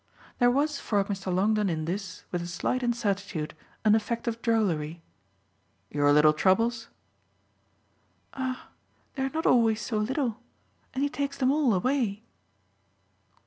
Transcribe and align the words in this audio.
There 0.39 0.49
was 0.49 0.79
for 0.79 1.03
Mr. 1.03 1.31
Longdon 1.31 1.69
in 1.69 1.85
this, 1.85 2.23
with 2.31 2.41
a 2.41 2.47
slight 2.47 2.81
incertitude, 2.81 3.53
an 3.85 3.93
effect 3.93 4.27
of 4.27 4.41
drollery. 4.41 4.99
"Your 5.91 6.11
little 6.11 6.33
troubles?" 6.33 6.87
"Ah 8.33 8.69
they're 9.13 9.29
not 9.29 9.45
always 9.45 9.79
so 9.79 9.99
little! 9.99 10.39
And 10.95 11.03
he 11.03 11.09
takes 11.11 11.37
them 11.37 11.51
all 11.51 11.71
away." 11.71 12.23